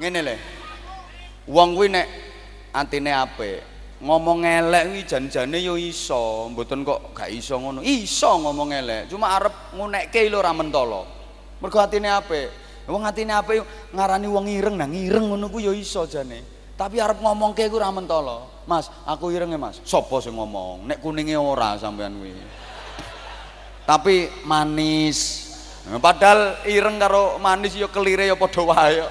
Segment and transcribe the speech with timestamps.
[0.00, 0.36] ngene le.
[1.44, 2.08] Wong kuwi nek
[2.72, 3.60] atine apik
[4.00, 7.84] ngomong elek kuwi jan-jane yo iso mboten kok gak iso ngono.
[7.84, 11.04] Iso ngomong elek cuma arep ngunekke lho ora mentolo.
[11.60, 12.48] Mergo atine apik.
[12.88, 13.60] Wong atine apik
[13.92, 16.40] ngarani wong ireng nang ireng ngono ku yo iso jane.
[16.80, 18.64] Tapi arep ngomongke ku ora mentolo.
[18.64, 19.84] Mas aku ireng ya mas.
[19.84, 20.88] Sapa sing ngomong?
[20.88, 22.32] Nek kuninge ora sampean kuwi.
[23.84, 25.50] Tapi manis.
[26.00, 29.02] Padahal ireng karo manis yo kelire yo padha wae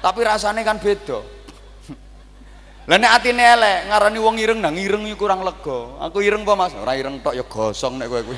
[0.00, 1.20] tapi rasanya kan beda.
[2.88, 3.44] Lah nek atine
[3.86, 5.94] ngarani wong ireng nang ireng iku kurang lega.
[6.10, 6.74] Aku ireng apa Mas?
[6.74, 8.34] Ora ireng tok ya gosong nek kuwi.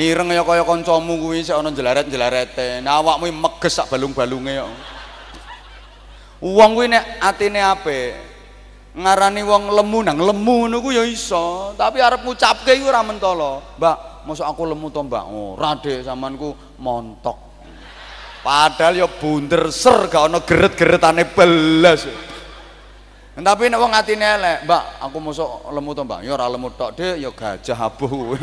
[0.00, 2.80] Ireng ya kaya kancamu kuwi sik ana jelaret-jelarete.
[2.80, 4.72] Nah awakmu meges sak balung-balunge kok
[6.40, 8.16] wong kuwi nek atine apik
[8.96, 11.76] ngarani wong lemu nang lemu ngono ku ya iso.
[11.76, 13.76] Tapi arep ngucapke iku ora mentolo.
[13.76, 15.24] Mbak mosok aku lemu to Mbak?
[15.36, 17.49] Ora Dik sampeanku montok
[18.40, 22.08] padahal ya bunder ser gak ana geret-geretane belas
[23.40, 26.20] tapi nek wong atine elek, Mbak, aku mosok lemu to, Mbak.
[26.28, 28.36] Ya ora lemu tok, Dik, ya gajah abuh.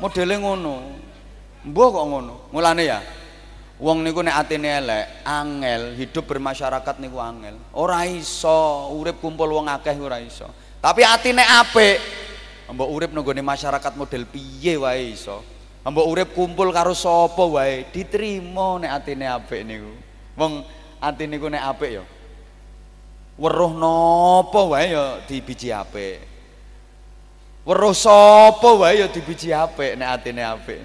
[0.00, 0.74] Modele ngono.
[1.68, 2.34] Mbah kok ngono.
[2.54, 3.02] Mulane ya,
[3.82, 7.58] wong niku nek atine elek, angel hidup bermasyarakat niku angel.
[7.76, 10.48] Ora iso urip kumpul wong akeh ora iso.
[10.78, 11.98] Tapi atine apik,
[12.72, 15.57] mbok urip nggone masyarakat model piye wae iso.
[15.88, 19.92] Mbok urip kumpul karo sapa wae diterima nek atine apik niku.
[20.36, 20.60] Wong
[21.00, 22.04] ati niku nek apik ya.
[23.40, 26.20] Weruh napa wae ya dibiji apik.
[27.64, 30.80] Weruh sapa wae ya dibiji apik nek atine apik.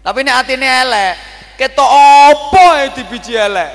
[0.00, 1.14] Tapi nek atine elek,
[1.60, 1.90] ketok
[2.26, 3.70] apa ya dibiji elek.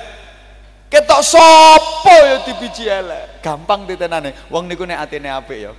[0.92, 3.40] Ketok sapa ya dibiji elek.
[3.40, 4.34] Gampang ditenane.
[4.52, 5.72] Wong niku nek atine apik ya.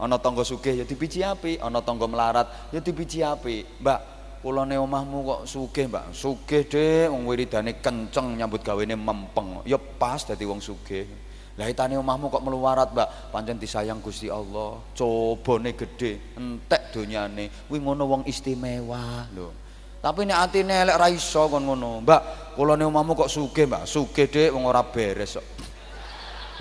[0.00, 3.68] Ana tangga sugih ya dibiji apik, ana tangga melarat ya dibiji apik.
[3.84, 4.00] Mbak,
[4.40, 6.16] Kulone omahmu kok sugih, Mbak.
[6.16, 9.60] Sugih, Dik, wong wiridane kenceng nyambut gawene mempeng.
[9.68, 11.04] Ya pas dadi wong sugih.
[11.60, 13.36] Lah itane omahmu kok meluwarat, Mbak.
[13.36, 14.80] Pancen disayang Gusti Allah.
[14.96, 17.52] Cobane gede, entek donyane.
[17.68, 19.52] Kuwi ngono wong istimewa lho.
[20.00, 22.00] Tapi nek atine elek ra iso kon ngono.
[22.00, 23.84] Mbak, kulone omahmu kok sugih, Mbak.
[23.84, 25.46] Sugih, Dik, wong ora beres kok.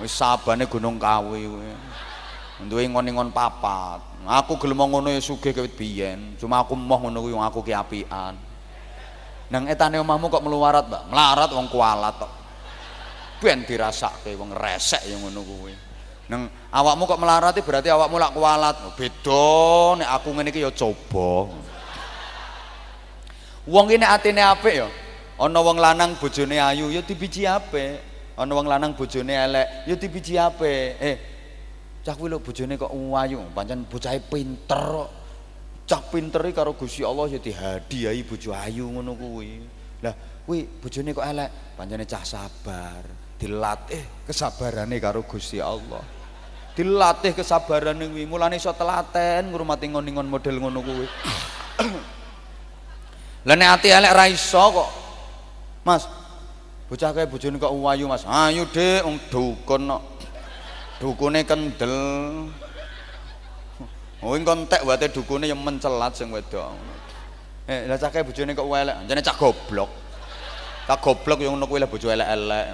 [0.03, 1.71] Wis sabane Gunung Kawi kuwi.
[2.67, 4.08] Duwe ngon-ngon papat.
[4.27, 6.35] Aku gelem ngono ya sugih biyen.
[6.35, 8.35] Cuma aku moh ngono kuwi aku ki apian.
[9.49, 11.03] Nang etane omahmu kok meluwarat, Mbak.
[11.09, 12.31] Melarat wong kualat tok.
[13.39, 15.73] Ben dirasake wong resek ya ngono kuwi.
[16.29, 18.75] Nang awakmu kok melarat berarti awakmu lak kualat.
[18.93, 21.49] Beda nek aku ngene iki ya coba.
[23.65, 24.87] Wong iki nek atine apik ya.
[25.39, 28.03] Ana wong lanang bojone ayu ya dibiji apik.
[28.37, 30.99] Ana wong lanang bojone elek ya dibiji apik.
[30.99, 31.15] Eh,
[32.09, 35.09] cah kuwi lho bojone kok ayu, pancen bocahe pinter kok.
[35.85, 39.61] Cah pinter iki karo Gusti Allah ya dihadiahi bojo ayu ngono kuwi.
[40.01, 43.05] Lah, kuwi bojone kok elek, pancene cah sabar.
[43.37, 46.01] Dilatih kesabarane karo Gusti Allah.
[46.73, 51.05] Dilatih kesabarane kuwi, mulane iso telaten ngurmati ngon-ngon model ngono kuwi.
[53.45, 54.89] Lah nek ati elek ra iso kok.
[55.85, 56.09] Mas,
[56.89, 58.25] bocah kae bojone kok ayu, Mas.
[58.25, 60.18] Ayu, Dik, wong dukun kok.
[60.99, 61.95] Dukune kendel.
[64.19, 66.75] Oh engko entek wate dukune yang mencelat sing wedok.
[67.65, 69.89] Eh lah cah kae bojone kok elek jane cah goblok.
[70.85, 72.65] Cah goblok yang ngono kuwi lah bojo elek-elek.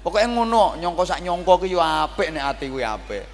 [0.00, 3.26] Pokoke ngono nyangka sak nyangka ki yo apik nek ati kuwi apik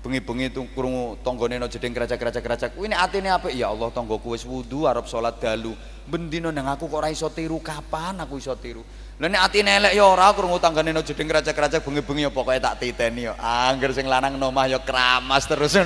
[0.00, 4.88] bengi-bengi krungu tanggane ana jeding kerajak-kerajak-kerajak kuwi nek atine apik ya Allah tanggoku wis wudu
[4.88, 5.76] arep salat dalu
[6.08, 8.80] bendina nang aku kok iso tiru kapan aku iso tiru
[9.20, 12.80] Lah nek atine elek ya ora krungu tanggane no jeding kerajak-kerajak bengi-bengi ya pokoke tak
[12.80, 13.36] titeni ya.
[13.36, 15.76] Angger sing lanang nomah ya kramas terus.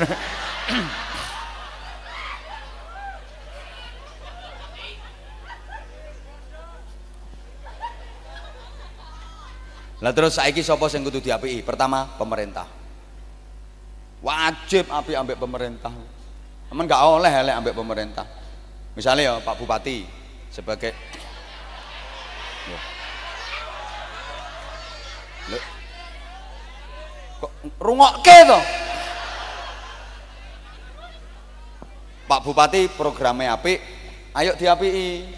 [9.99, 11.67] Lah terus saiki sapa sing kudu diapiki?
[11.67, 12.84] Pertama, pemerintah.
[14.25, 15.93] Wajib apik ambek pemerintah.
[16.73, 18.25] Aman gak oleh elek ambek pemerintah.
[18.97, 20.09] Misalnya ya Pak Bupati
[20.49, 20.97] sebagai.
[27.37, 28.61] Kok rungokke to?
[32.25, 33.77] Pak Bupati programnya apik,
[34.33, 35.29] ayo diapiki.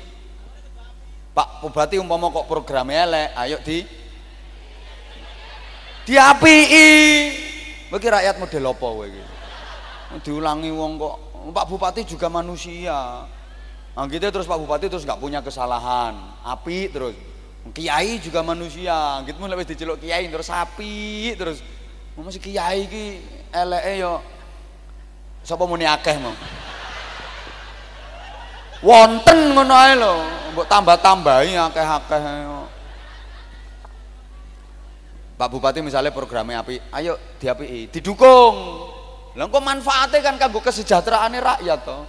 [1.35, 3.83] Pak Bupati umpama kok programnya elek, ayo di
[7.87, 9.25] Bagi rakyat model apa iki?
[10.27, 11.15] Diulangi wong kok
[11.55, 13.27] Pak Bupati juga manusia.
[13.97, 17.15] Nah, gitu terus Pak Bupati terus nggak punya kesalahan, api terus.
[17.75, 21.59] Kiai juga manusia, gitu mulai diceluk kiai terus sapi terus.
[22.15, 23.05] Masih kiai ki
[23.51, 24.23] eleke yo
[25.43, 26.35] sapa muni akeh mau.
[28.83, 30.15] Wonten ngono ae lho,
[30.55, 32.23] mbok tambah-tambahi akeh-akeh.
[35.37, 38.57] Pak Bupati misalnya programnya api, ayo diapi, didukung.
[39.37, 42.09] Lah kok manfaatnya kan kanggo kesejahteraan rakyat toh.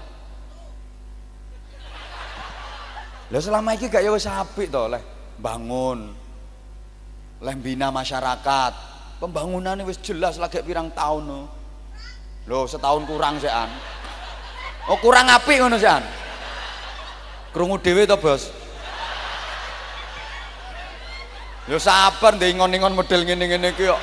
[3.27, 5.03] Lah selama ini gak ya wis apik to leh
[5.35, 6.15] bangun.
[7.44, 8.74] Leh bina masyarakat.
[9.19, 11.41] Pembangunannya wis jelas lagi pirang tahun no.
[12.47, 13.68] Loh setahun kurang sean.
[14.88, 16.00] Oh kurang api ngono sean.
[17.51, 18.47] Krungu dhewe to, Bos?
[21.67, 23.99] Yo sabar ndek ingon-ingon model ngene-ngene iki kok.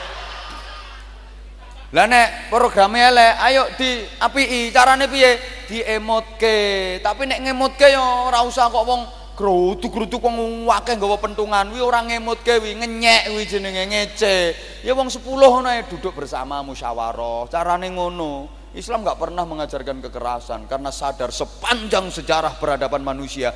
[1.96, 5.40] Lah nek programe elek, ayo di apiki, carane piye?
[5.64, 7.00] Diemotke.
[7.00, 9.02] Tapi nek ngemotke yo ora usah kok wong
[9.32, 11.72] grutuk-grutuk wong akeh nggawa pentungan.
[11.72, 14.36] Wi ora ngemotke wi ngenyek wi jenenge ngece.
[14.84, 17.48] Ya wong 10 ngono ae duduk bersama musyawarah.
[17.48, 18.60] Carane ngono.
[18.74, 23.54] Islam nggak pernah mengajarkan kekerasan karena sadar sepanjang sejarah peradaban manusia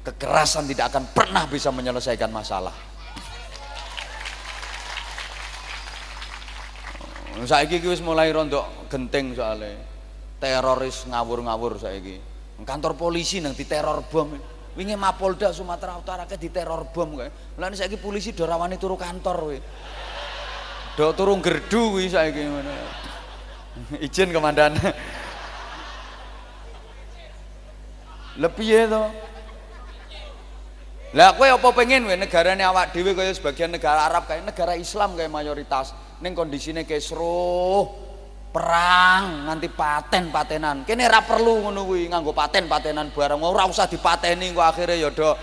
[0.00, 2.87] kekerasan tidak akan pernah bisa menyelesaikan masalah.
[7.44, 9.76] Saiki iki wis mulai rontok genting soalnya.
[10.40, 12.18] Teroris ngawur-ngawur saiki.
[12.64, 14.34] Kantor polisi nang diteror bom.
[14.78, 17.30] Wingi Mapolda Sumatera Utara ke diteror bom kae.
[17.58, 19.58] Mulane saiki polisi do rawani turu kantor kowe
[20.98, 22.74] do turu gerdu kuwi saiki ngono.
[24.02, 24.74] Izin komandan.
[28.38, 29.02] Ya to?
[31.14, 35.14] Lah kowe apa pengen we negarane awak dhewe kaya sebagian negara Arab kayak negara Islam
[35.14, 37.86] kayak mayoritas ning kondisine kesruh
[38.48, 40.82] perang nganti paten-patenan.
[40.88, 45.36] Kene ora perlu ngono kuwi nganggo paten-patenan barang ora usah dipateni kok akhirnya ya dok.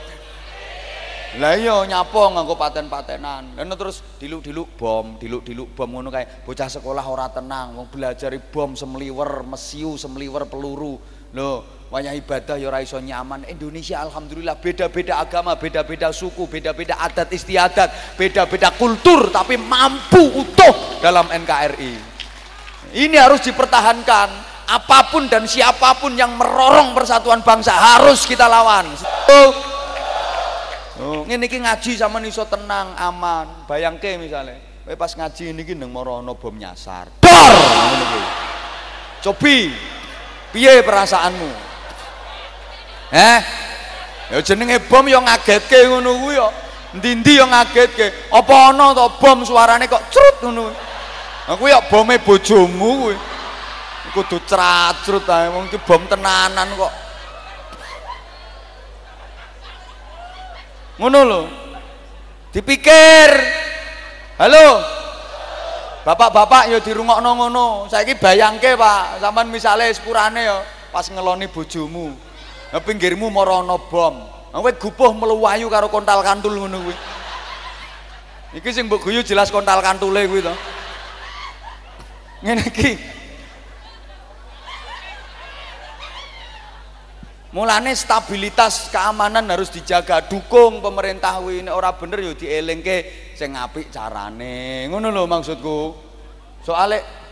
[1.36, 3.60] Lah iya nyapa nganggo paten-patenan.
[3.60, 7.76] Lan terus diluk-diluk bom diluk-diluk bom ngono kae bocah sekolah ora tenang.
[7.78, 10.98] Wong belajar bom semliwer mesiu semliwer peluru.
[11.36, 12.70] Lho wayah ibadah ya
[13.02, 13.46] nyaman.
[13.50, 21.30] Indonesia alhamdulillah beda-beda agama beda-beda suku beda-beda adat istiadat beda-beda kultur tapi mampu utuh dalam
[21.30, 22.16] NKRI
[22.96, 24.56] ini harus dipertahankan.
[24.66, 28.90] Apa pun dan siapa pun yang merorong persatuan bangsa harus kita lawan.
[29.30, 29.50] Oh,
[31.06, 33.70] oh ini ngaji sama niso tenang aman.
[33.70, 34.58] Bayangke misalnya
[34.98, 37.14] pas ngaji ini neng morono bom nyasar.
[37.22, 37.54] Dor
[39.22, 39.70] cobi
[40.50, 41.75] piye perasaanmu
[43.12, 43.40] Eh?
[44.34, 46.50] Ya jenenge bom yang ngagetke ngono kuwi ya.
[46.98, 48.34] Ndi-ndi yang ngagetke.
[48.34, 50.74] Apa ana to bom suarane kok crut ngono.
[51.58, 53.16] Kuwi ya bome bojomu kuwi.
[54.16, 56.94] Kudu cracrut ae wong iki bom tenanan kok.
[60.98, 61.42] Ngono lho.
[62.56, 63.30] Dipikir.
[64.40, 64.82] Halo.
[66.06, 67.66] Bapak-bapak ya dirungokno ngono.
[67.90, 70.62] Saiki bayangke, Pak, sampean misale sepurane ya
[70.94, 72.14] pas ngeloni bojomu.
[72.74, 74.16] Pinggirmu morono bom.
[74.56, 76.96] Kowe gupuh meluwayu karo kontal kantul ngono kuwi.
[78.56, 80.56] Iki sing mbok guyu jelas kontal kantule kuwi to.
[82.40, 82.92] Ngene iki.
[87.56, 93.92] Mulane stabilitas keamanan harus dijaga, dukung pemerintah kuwi nek ora bener ya dielingke sing apik
[93.92, 94.88] carane.
[94.92, 95.80] Ngono lho maksudku.
[96.64, 97.25] Soale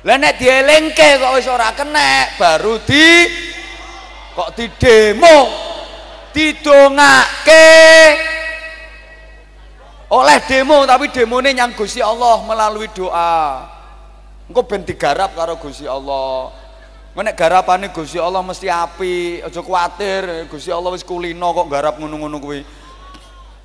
[0.00, 3.28] lah nek dielingke kok wis ora kenek, baru di
[4.32, 5.36] kok di demo
[6.32, 7.68] didongake.
[10.10, 13.68] Oleh demo tapi demone nyang Gusti Allah melalui doa.
[14.48, 16.48] Engko ben digarap karo Gusti Allah.
[17.20, 22.40] Nek garapane Gusti Allah mesti api aja kuwatir Gusti Allah wis kulino kok garap ngono-ngono
[22.40, 22.64] kuwi.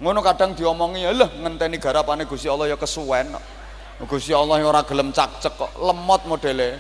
[0.04, 3.32] Ngono kadang diomongi lho ngenteni garapane Gusti Allah ya kesuwen
[4.04, 6.76] Gusti Allah ora gelem cak-cek kok lemot modele.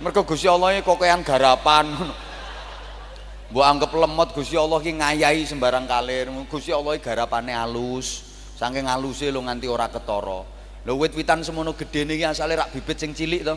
[0.00, 1.92] Mergo Gusti Allah iki kokean garapan.
[3.52, 6.32] Mbok anggap lemot Gusti Allah ki ngayahi sembarang kalir.
[6.48, 8.24] Gusti Allah iki garapane alus.
[8.56, 10.40] Saking aluse lho nganti ora ketara.
[10.88, 13.54] Lho wit-witan semono gedene iki asale rak bibit sing cilik to.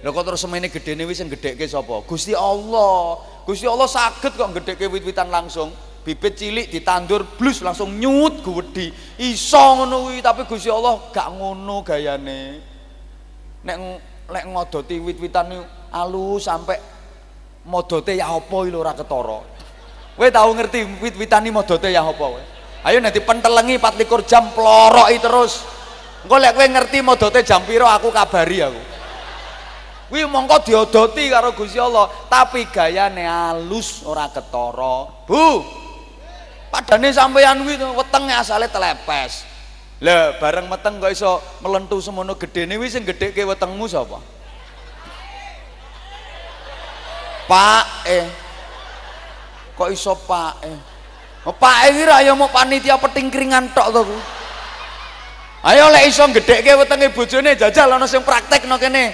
[0.00, 2.00] Lha kok terus semene gedene wis sing gedhekke sapa?
[2.08, 3.20] Gusti Allah.
[3.44, 5.68] Gusti Allah saged kok gedhekke wit-witan langsung
[6.02, 8.90] bibit cilik ditandur blus langsung nyut gede
[9.22, 12.40] iso ngono kuwi tapi Gusti Allah gak ngono gayane.
[13.62, 13.76] Nek
[14.26, 15.54] lek ngodoti wit-witan
[15.94, 16.78] alus sampai
[17.70, 19.38] modote ya apa lho ora ketara.
[20.12, 22.42] Kowe tau ngerti wit-witan modote ya apa kowe?
[22.82, 25.62] Ayo nanti pentelengi 24 jam ploroki terus.
[26.26, 28.82] Engko lek kowe ngerti modote jam piro aku kabari aku.
[30.10, 35.24] Kuwi mongko diodoti karo Gusti Allah tapi gayane alus ora ketara.
[35.24, 35.81] Bu
[36.72, 39.44] padane sampeyan kuwi wetenge asale telepes.
[40.00, 44.18] Lah bareng meteng kok iso melentu semono gedene kuwi sing gedheke wetengmu sapa?
[47.44, 48.26] Pak eh.
[49.76, 50.78] Kok iso pak eh?
[51.44, 54.02] Oh, pak iki ra ya mau panitia petingkringan tok to
[55.62, 59.12] ayo lek iso gedhekke wetenge bojone jajal ana sing praktekno kene.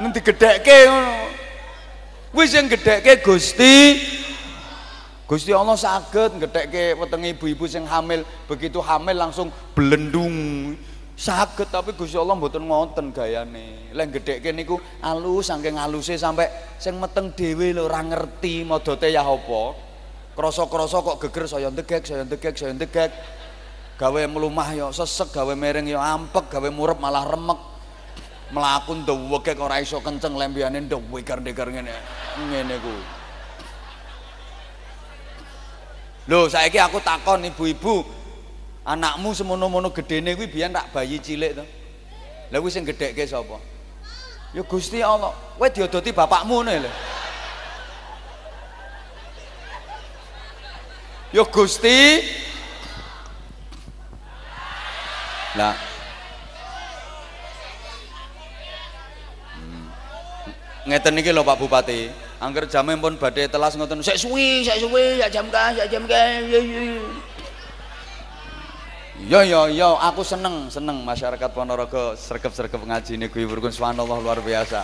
[0.00, 1.14] Nanti gedhekke ngono?
[2.32, 4.00] Kuwi sing gedhekke Gusti
[5.32, 8.20] Gusti Allah saged ngedhekke wetenge ibu-ibu sing hamil.
[8.44, 10.36] Begitu hamil langsung belendung
[11.16, 13.96] saged tapi Gusti Allah mboten ngoten gayane.
[13.96, 19.24] Lek gedhekke niku alus saking aluse sampai sing meteng dhewe lho ora ngerti modote ya
[19.24, 19.72] apa.
[20.36, 23.12] Krasa-krasa kok geger saya ndegek saya ndegek saya ndegek.
[23.96, 27.56] Gawe melumah ya sesek gawe mereng ya ampek gawe murep malah remek.
[28.52, 31.96] Mlaku ndewegek ora iso kenceng lembiane ndewegar-ndegar ngene
[32.36, 33.21] ngene ku
[36.30, 38.06] Lho saiki aku takon ibu-ibu,
[38.86, 41.64] anakmu semono-mono gedene kuwi biyen rak bayi cilik to.
[42.54, 43.58] Lah kuwi sing gedhekke sapa?
[44.54, 45.34] Ya Gusti Allah.
[45.58, 46.90] Kowe diodoti bapakmu ngene lho.
[51.32, 51.98] Ya Gusti.
[55.58, 55.74] Lah
[59.58, 59.86] hmm.
[60.86, 62.30] Ngeten iki lho Pak Bupati.
[62.42, 64.02] Angger jame pun badhe telas ngoten.
[64.02, 66.18] Sik suwi, sik suwi, sak jam ka, sak jam ka.
[69.30, 74.82] Ya ya ya, aku seneng, seneng masyarakat Ponorogo sregep-sregep ngajine kuwi berkun subhanallah luar biasa.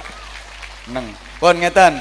[0.94, 1.10] Neng.
[1.42, 1.98] Pun ngeten.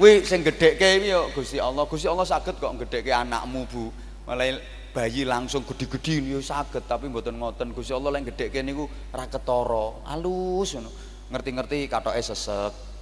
[0.00, 1.84] Kuwi sing gedhekke iki ya Gusti Allah.
[1.84, 3.92] Gusti Allah saged kok gedhekke anakmu, Bu.
[4.24, 4.56] Mulai
[4.96, 7.76] bayi langsung gede-gede ya saged tapi mboten ngoten.
[7.76, 10.88] Gusti Allah lek gedhekke niku ra ketara, alus ngono.
[11.28, 12.93] Ngerti-ngerti katoke sesek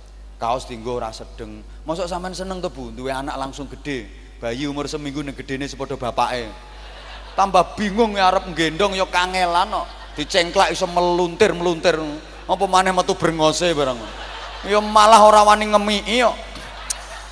[0.43, 1.63] kaos tinggo ora sedeng.
[1.87, 4.11] Mosok sampean seneng to Bu, duwe anak langsung gede.
[4.43, 6.51] Bayi umur seminggu ning gedene sepadha bapake.
[7.39, 9.87] Tambah bingung ya arep nggendong ya kangelan kok.
[10.19, 11.95] Dicengklak iso meluntir-meluntir.
[12.51, 14.03] Apa maneh metu brengose bareng.
[14.67, 16.35] Ya malah ora wani ngemiki kok.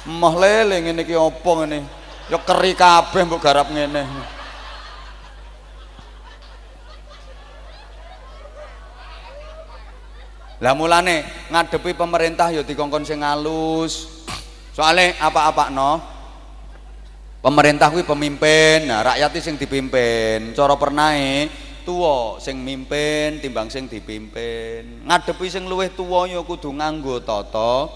[0.06, 1.78] Moh lele ngene iki apa ngene.
[2.30, 4.06] Ya keri kabeh mbok garap ngene.
[10.60, 14.24] Lah mulane ngadepi pemerintah ya dikongkon sing halus.
[14.76, 16.20] Soale apa-apa no.
[17.40, 20.52] Pemerintah kuwi pemimpin, nah rakyat sing dipimpin.
[20.52, 21.48] Cara pernahe
[21.88, 25.08] tuwa sing mimpin timbang sing dipimpin.
[25.08, 27.88] Ngadepi sing luwih tuwa ya kudu nganggo tata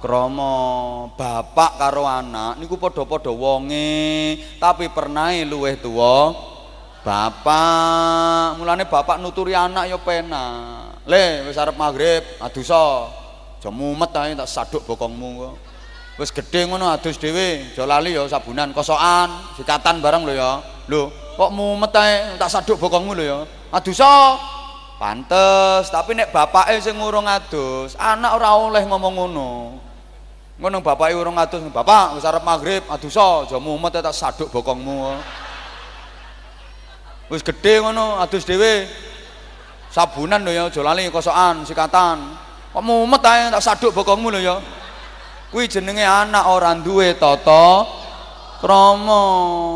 [0.00, 1.12] krama.
[1.12, 6.32] Bapak karo anak niku padha-padha wonge, tapi pernahe luwih tuwa
[7.04, 8.56] bapak.
[8.56, 10.97] Mulane bapak nuturi anak ya penak.
[11.08, 13.08] Le wis arep maghrib, adusa.
[13.58, 15.54] Aja mumet ae tak saduk bokongmu kok.
[16.20, 20.60] Wis gedhe ngono adus dhewe, aja lali ya sabunan, kosokan, sikatan bareng lho ya.
[20.86, 23.38] Lho, kok mumet ae tak saduk bokongmu lho ya.
[23.72, 24.36] Adusa.
[24.98, 29.50] Pantes, tapi nek bapake sing urung adus, anak ora oleh ngomong ngono.
[30.58, 35.14] Ngono bapake urung adus, "Bapak, wis arep maghrib, adusa, aja mumet tak saduk bokongmu."
[37.30, 38.90] Wis gedhe ngono, adus dhewe
[39.98, 42.22] sabunan lho ya aja lali kosokan sikatan.
[42.70, 44.56] Kok mumet ae tak saduk bokongmu lho ya.
[45.50, 47.82] Kuwi jenenge anak ora duwe tata
[48.62, 49.22] krama.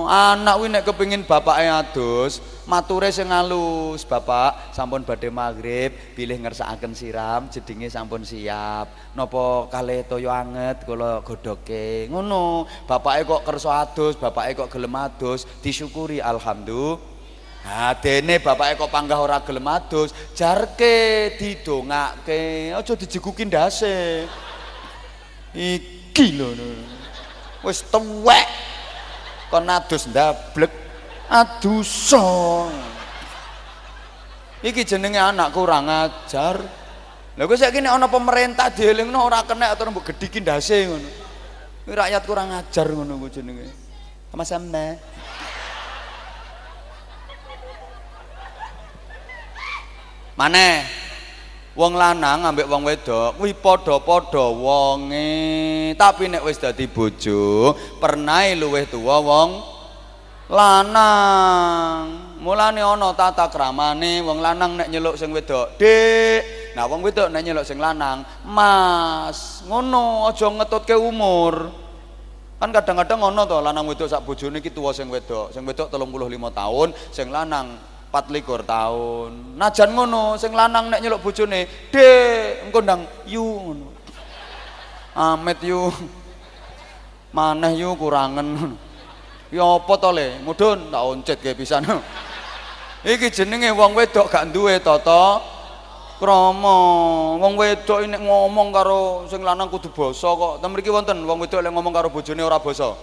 [0.06, 6.94] Anak kuwi nek kepengin bapake adus mature sing halus bapak sampun badhe maghrib pilih ngersakaken
[6.94, 8.94] siram jedinge sampun siap.
[9.18, 15.50] Napa kalih toyo anget kula godhoke ngono bapake kok kersa adus bapake kok gelem adus
[15.58, 16.22] disyukuri.
[16.22, 17.11] Alhamdulillah
[17.62, 24.26] Nah, dene bapake kok panggah ora gelem adus, jarke didongake, aja dijeguki ndase.
[25.54, 26.50] Iki lho.
[27.62, 28.48] Wis tuwek.
[29.46, 30.72] Kon adus ndablek.
[31.30, 32.26] Adusa.
[34.62, 36.58] Iki jenenge anak kurang ajar.
[37.38, 41.08] Lha kok saiki nek ana pemerintah dielingno ora kena atau mbok gedhiki ndase ngono.
[41.88, 43.70] Rakyat kurang ajar ngono ku jenenge.
[44.28, 44.98] Sama-sama.
[50.36, 51.02] Maneh
[51.72, 55.30] wong lanang ambek wong wedok kuwi padha-padha wonge.
[55.96, 59.50] Tapi nek wis dadi bojo pernah luwih tuwa wong
[60.52, 62.00] lanang.
[62.42, 66.74] Mulane ana tata kramane wong lanang nek nyeluk sing wedok dik.
[66.76, 71.72] Nah wong wedok nek nyeluk sing lanang mas ngono aja ngetutke umur.
[72.60, 75.54] Kan kadang-kadang ngono to lanang wedok sak bojone iki tuwa sing wedok.
[75.54, 79.56] Sing wedok 35 tahun sing lanang 24 tahun.
[79.56, 83.88] Najan ngono, sing lanang nek nyeluk bojone, "Dek, engko ndang yu ngono."
[85.16, 85.88] Amet yu.
[87.32, 88.76] Maneh yu kurangen.
[89.52, 90.40] Ya apa to le?
[90.44, 91.84] Mudun tak oncet ge pisan.
[93.12, 95.42] Iki jenenge wong wedok gak duwe tata
[96.22, 96.78] Krama,
[97.34, 100.62] wong wedok nek ngomong karo sing lanang kudu basa kok.
[100.62, 102.94] Ten mriki wonten wong wedok lek ngomong karo bojone ora basa.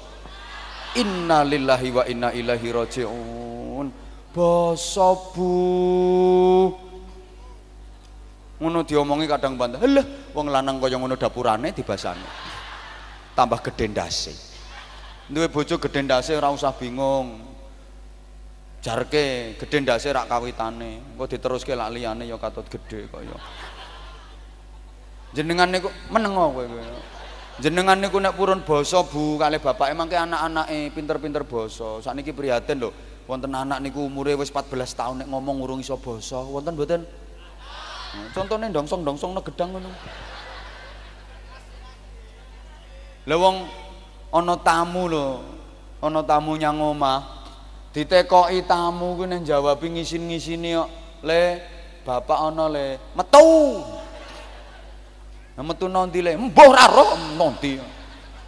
[0.95, 3.91] Innalillahi wa inna ilaihi rajiun.
[4.29, 5.51] Basa Bu.
[8.59, 9.79] Ngono diomongi kadang bantah.
[9.79, 10.05] Halah,
[10.36, 12.27] wong lanang kaya ngono dapurane dibasani.
[13.33, 14.33] Tambah gedhe ndase.
[15.31, 17.50] Duwe bojo gedhe ndase ora usah bingung.
[18.79, 23.36] jarke gedhe ndase rak kawitane engko diteruske lak liyane ya katut gedhe kaya
[25.36, 26.63] jenengan niku menengo kowe
[27.59, 32.79] jenengan niku nek purun basa Bu kali bapak emang ke anak-anake pinter-pinter basa sakniki prihatin
[32.79, 32.95] lho
[33.29, 36.41] wonten anak niku umure wis 14 tahun nek ngomong urung iso basa.
[36.41, 37.05] Wonten mboten?
[38.33, 39.93] Contohnya dongsong-dongsong no gedang ngono.
[43.29, 43.69] Lha wong
[44.33, 45.45] ana tamu lho
[46.01, 47.45] ana tamu nyang omah
[47.93, 50.89] ditekoki tamu ku nang jawab ngisin-ngisini kok
[51.21, 51.62] le
[52.01, 53.45] bapak ana le metu.
[55.53, 56.33] Nah, metu nanti le?
[56.33, 57.13] Mbuh ra roh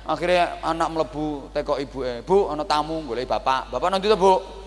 [0.01, 3.69] akhirnya anak mlebu tekok ibuke bu ana tamu golek bapak.
[3.69, 4.60] Bapak nanti to bu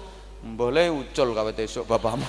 [0.44, 2.28] le ucul kawet esuk bapakmu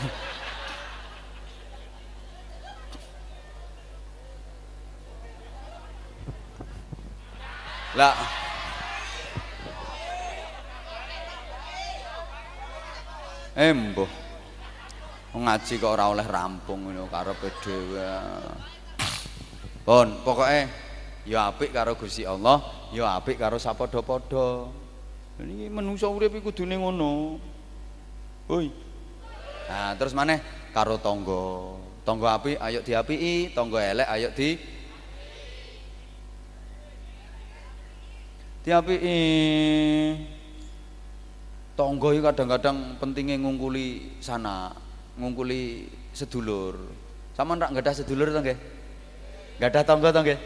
[7.96, 8.16] lah
[13.56, 14.12] Embuh.
[15.32, 18.04] Ngaji kok ora oleh rampung ngono karepe dhewe.
[19.88, 20.68] Pun, pokoke
[21.24, 22.60] ya apik karo Gusti Allah,
[22.92, 24.68] ya apik karo sapadha-padha.
[25.40, 27.40] Ini menungso urip iku kudune ngono.
[28.46, 28.70] Hoi.
[29.66, 30.38] Nah, terus maneh
[30.70, 31.82] karo tangga.
[32.06, 34.50] Tangga apik ayo diapiki, tangga elek ayo di
[38.62, 39.18] diapiki.
[41.76, 44.72] tonggo kadang-kadang pentingnya ngungkuli sana
[45.20, 46.80] ngungkuli sedulur
[47.36, 48.58] sama nggak ada sedulur tuh nggih
[49.60, 50.40] nggak ada tonggo tuh nggih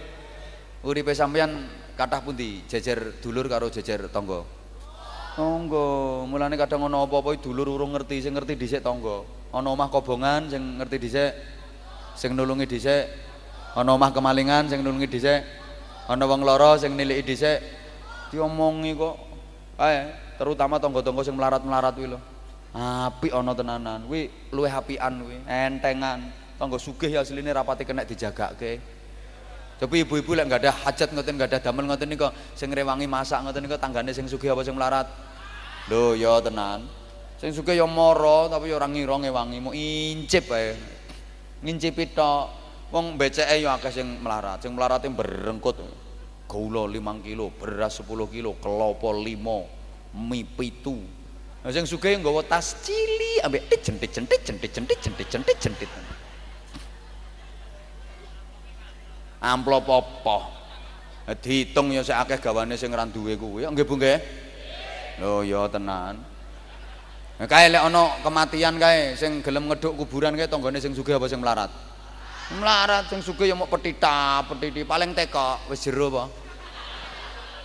[0.90, 4.59] uripe sampean kathah pundi jejer dulur karo jejer tonggo
[5.40, 9.24] tonggo mulane kadang ono apa-apa dulur urung ngerti sing ngerti dhisik tonggo
[9.56, 11.32] ana omah kobongan sing ngerti dhisik
[12.20, 13.08] sing nulungi dhisik
[13.72, 15.48] ana omah kemalingan sing nulungi dhisik
[16.12, 17.64] ana wong lara sing niliki dhisik
[18.36, 19.16] diomongi kok
[19.80, 22.20] ae terutama tonggo-tonggo sing melarat-melarat kuwi lho.
[22.72, 24.08] Apik ana tenanan.
[24.08, 26.32] Kuwi luwih apian kuwi, entengan.
[26.56, 28.80] Tonggo sugih ya asline rapati kena dijagake.
[29.80, 33.40] Tapi ibu-ibu lek enggak ada hajat ngoten enggak ada damel ngoten niku sing ngrewangi masak
[33.48, 35.08] ngoten niku tanggane sing sugih apa sing melarat.
[35.90, 36.86] Lho ya tenan.
[37.42, 40.78] Sing sugih ya mara tapi ya ora ngira ngewangi mau incip ae.
[41.66, 42.62] Ngincipi tok.
[42.90, 45.78] Wong beceke ya akeh sing melarat, sing melarate berengkut.
[46.50, 49.80] Gula 5 kilo, beras 10 kilo, kelopo 5,
[50.16, 50.98] mie pitu
[51.60, 55.90] nah sing sugih nggawa tas cili ambek jentit jentit jentit jentit jentit jentit jentit
[59.44, 60.38] amplop apa
[61.44, 64.18] dihitung ya sik akeh gawane sing ora duwe kuwi nggih Bu nggih
[65.20, 66.18] lho ya tenan.
[67.40, 71.40] Kae lek ana kematian kae sing gelem ngeduk kuburan kae tanggane sing sugih apa sing
[71.40, 71.72] melarat?
[72.60, 74.84] Melarat sing sugih ya mau petita petiti.
[74.84, 76.24] Paling teko wis jero apa?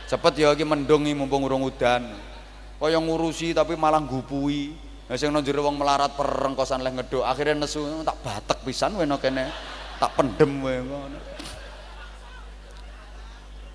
[0.06, 2.06] Cepet ya iki mendung mumpung urung udan.
[2.78, 4.76] Kaya ngurusi tapi malah ngupui.
[5.04, 9.52] Nah, sing nang wong melarat perengkosan leh ngeduk, akhirnya nesu tak batek pisan weno kene.
[10.00, 11.33] Tak pendem wae ngono.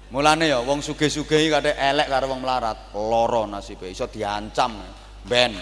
[0.09, 4.73] Mulane ya wong sugih-sugih kate elek karo wong melarat, lara nasibe, iso diancam.
[5.21, 5.53] Ben.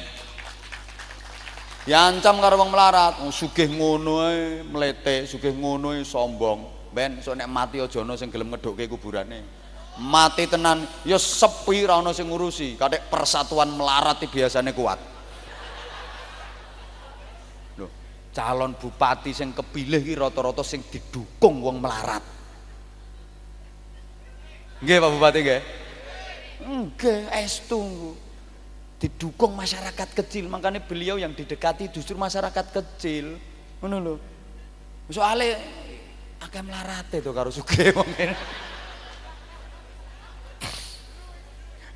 [1.84, 6.92] Diancam karo wong melarat, wong sugih ngono ae mlete, sugih ngono sombong.
[6.96, 9.58] Ben, so nek mati aja ana sing gelem ngedukke kuburane.
[9.98, 15.00] mati tenan ya sepi ra ono sing ngurusi kadek persatuan melarat biasanya kuat
[17.82, 17.90] Loh,
[18.30, 22.37] calon bupati sing kepilih ki rata-rata sing didukung wong melarat
[24.84, 25.62] nggih Pak Bupati nggih.
[26.68, 28.14] Nggih estu
[28.98, 33.38] didukung masyarakat kecil makanya beliau yang didekati justru masyarakat kecil.
[33.82, 34.16] Ngono lho.
[35.14, 35.58] Soalnya
[36.44, 38.10] akeh melarat itu karo sugih wong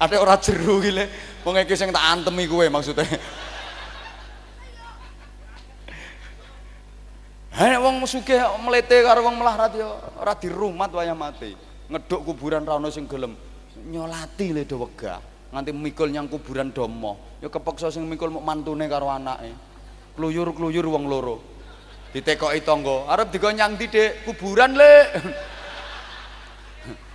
[0.02, 1.06] ada orang jeru gile
[1.46, 3.06] wong iki sing tak antemi kowe maksudnya.
[7.54, 9.86] Hei wong sugih melete karo wong melarat ya
[10.18, 11.54] ora dirumat wayah mati.
[11.92, 13.36] Ngeduk kuburan ra ono sing gelem.
[13.92, 15.20] Nyolati le do wegah.
[15.52, 17.36] Nganti mikul nyang kuburan domo.
[17.44, 19.52] Ya kepeksa sing mikul muk mantune karo anake.
[20.16, 21.44] Kluyur-kluyur wong loro.
[22.12, 24.28] Ditekoki tangga, arep digo nyang ndi, Dik?
[24.28, 24.96] Kuburan, Le.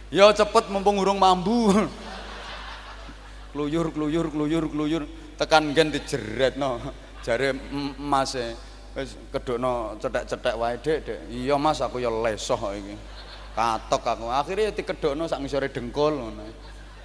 [0.08, 1.72] ya cepet mumpung urung mambu.
[3.56, 5.02] kluyur kluyur kluyur kluyur
[5.40, 6.76] tekan gen dijeret no
[7.24, 7.56] jare
[7.96, 8.36] mas
[8.92, 11.18] wis kedokno cetek-cetek wae Dek, Dek.
[11.28, 12.96] Iya Mas, aku ya lesoh iki.
[13.56, 14.28] Katok aku.
[14.28, 16.44] Akhirnya dikedokno sak ngisore dengkul ngono.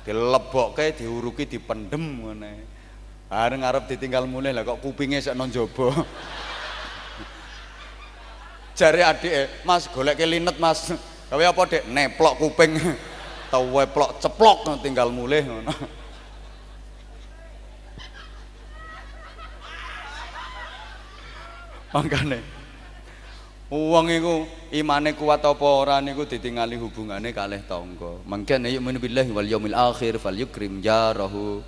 [0.04, 2.52] Dilebokke, diuruki, dipendem ngono.
[3.32, 5.96] Bareng arep ditinggal mulih lah kok kupinge sik nang jaba.
[8.76, 10.92] Jare adike, Mas golek linet Mas.
[11.32, 11.88] Gawe apa Dek?
[11.88, 12.76] Neplok kuping.
[13.52, 15.72] Weplok ceplok tinggal mulih ngono.
[21.92, 22.61] Mangkane
[23.72, 24.44] Uang iku
[24.76, 28.20] imane kuat apa ora niku ditingali hubungane kalih tangga.
[28.28, 31.64] Mangkene yu'minu billahi wal yaumil akhir falyukrim jarahu.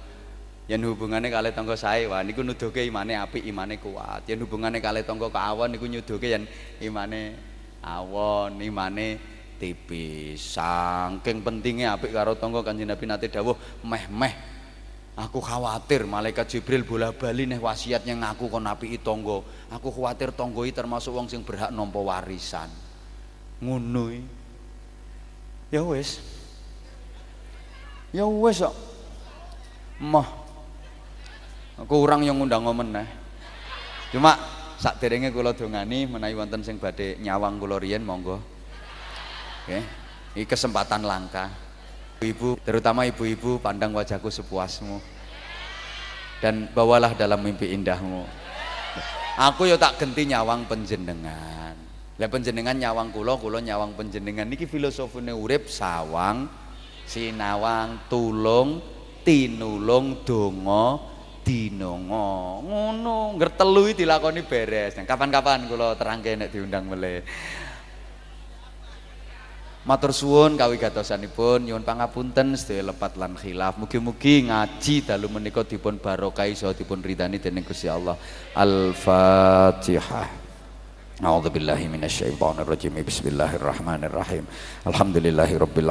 [0.67, 4.27] Yen hubungane kalih tangga sae wah niku nuduhke imane apik, imane kuat.
[4.27, 6.43] Yen hubungane kalih tangga kawon niku nyuduhke yen
[6.83, 7.39] imane
[7.79, 9.23] awon, imane
[9.55, 10.59] tipis.
[10.59, 14.52] Saking pentingnya apik karo tangga Kanjeng Nabi nate dawuh meh-meh
[15.13, 19.45] Aku khawatir malaikat Jibril bola bali nih wasiatnya ngaku kon api tonggo.
[19.69, 22.65] Aku khawatir tonggoi termasuk wong sing berhak nompo warisan.
[23.61, 24.09] Ngono
[25.69, 26.17] Ya wes.
[28.09, 28.73] Ya wes kok.
[30.01, 30.25] Mah.
[31.77, 33.05] Aku orang yang ngundang nih.
[34.17, 34.33] Cuma
[34.81, 38.41] sak derenge kula dongani menawi wonten sing badhe nyawang riyen monggo.
[39.61, 39.79] Oke.
[40.33, 41.72] Ini kesempatan langka
[42.23, 44.97] ibu terutama ibu-ibu pandang wajahku sepuasmu.
[46.39, 48.27] Dan bawalah dalam mimpi indahmu.
[49.39, 51.75] Aku yo tak genti nyawang penjenengan.
[52.19, 54.45] Lah penjenengan nyawang kulo kulo nyawang penjenengan.
[54.45, 56.45] Niki filosofine urip sawang
[57.07, 58.83] sinawang tulung
[59.23, 60.99] tinulung donga
[61.43, 64.99] dinongo ngono ngertelu dilakoni beres.
[64.99, 67.23] Kapan-kapan kulo terangke nek diundang meleh
[69.83, 73.75] Matur suwun kawigatosanipun nyuwun pangapunten sedaya lepat lan khilaf.
[73.75, 78.15] Mugi-mugi ngaji dalu menika dipun barokah iso dipun ridani dening Gusti Allah.
[78.55, 80.42] Al-Fatihah.
[81.21, 82.95] A'udzu billahi minasyaitonir rajim.
[82.97, 84.47] Bismillahirrahmanirrahim.
[84.89, 85.89] Alhamdulillahi rabbil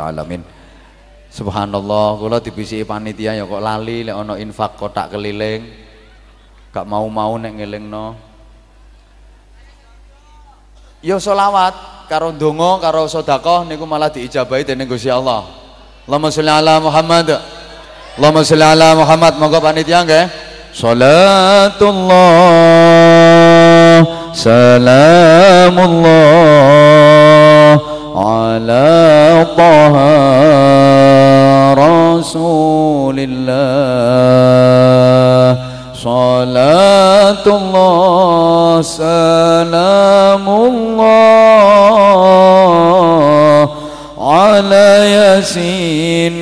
[0.00, 0.42] alamin.
[1.34, 5.66] Subhanallah, kula dibisiki panitia ya kok lali lek ana infak kotak keliling.
[6.70, 8.14] Gak mau-mau nek ngelingno.
[11.02, 15.42] Ya selawat karo donga karo sedekah niku malah diijabahi dening Gusti Allah.
[16.06, 17.34] Allahumma sholli ala Muhammad.
[18.14, 19.34] Allahumma sholli ala Muhammad.
[19.34, 20.30] Monggo panitia nggih.
[20.70, 22.14] Salatullah
[24.34, 26.23] salamullah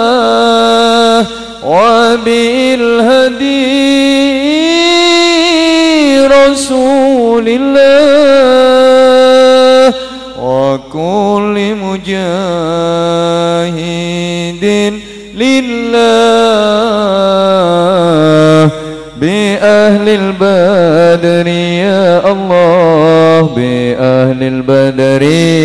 [1.63, 2.88] وبالهدي
[25.19, 25.58] Senhor.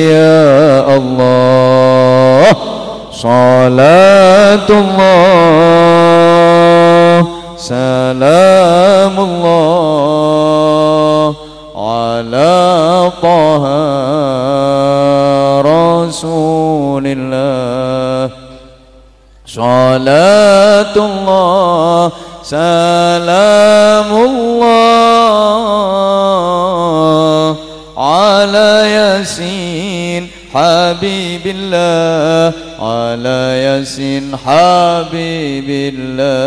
[29.25, 36.45] ياسين حبيب الله على ياسين حبيب الله.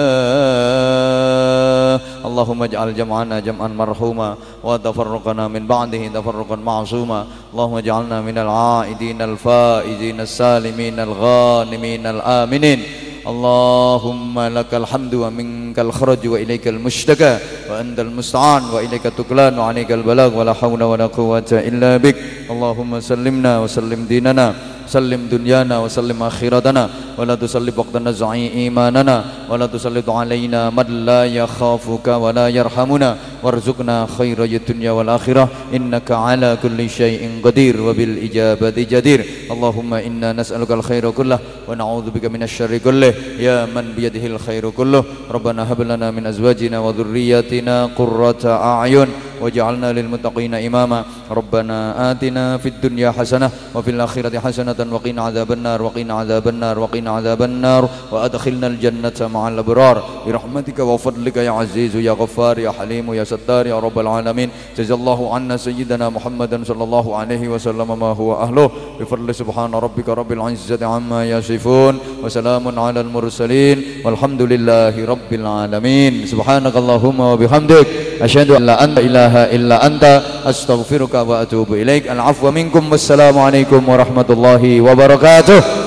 [2.21, 7.25] اللهم اجعل جمعنا جمعا مرحوما وتفرقنا من بعده تفرقا معصوما.
[7.53, 13.06] اللهم اجعلنا من العائدين الفائزين السالمين الغانمين الآمنين.
[13.27, 19.99] Allahumma lakal hamdu wa minkal wa ilaikal mushtaka wa antal musta'an wa inekatuklan wa alaikal
[19.99, 22.47] balag wa la hawla wa la quwwata illa bik.
[22.47, 24.76] Allahumma sallimna wa sallim dinana.
[24.87, 32.07] سلم دنيانا وسلم آخرتنا ولا تسلط وقت نزع إيماننا ولا تسلط علينا من لا يخافك
[32.07, 35.49] ولا يرحمنا وارزقنا خير الدنيا والآخرة.
[35.73, 39.25] إنك على كل شيء قدير وبالإجابة جدير.
[39.51, 43.13] اللهم إنا نسألك الخير كله ونعوذ بك من الشر كله.
[43.39, 45.03] يا من بيده الخير كله.
[45.31, 49.07] ربنا هب لنا من أزواجنا وذرياتنا قرة أعين.
[49.41, 51.03] واجعلنا للمتقين إماما.
[51.31, 57.09] ربنا آتنا في الدنيا حسنة وفي الآخرة حسنة وقنا عذاب النار وقنا عذاب النار وقنا
[57.11, 57.89] عذاب النار.
[58.11, 60.03] وأدخلنا الجنة مع الأبرار.
[60.27, 64.49] برحمتك وفضلك يا عزيز يا غفار يا حليم يا ستار يا رب العالمين.
[64.77, 68.71] جزا الله عنا سيدنا محمد صلى الله عليه وسلم ما هو أهله.
[68.99, 71.99] بفضل سبحان ربك رب العزة عما يصفون.
[72.23, 73.83] وسلام على المرسلين.
[74.05, 76.25] والحمد لله رب العالمين.
[76.27, 77.87] سبحانك اللهم وبحمدك.
[78.21, 84.28] أشهد أن لا أنت إله إلا أنت أستغفرك وأتوب إليك العفو منكم والسلام عليكم ورحمة
[84.30, 85.85] الله wabarakatuh